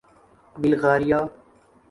[0.55, 1.19] Bulgaria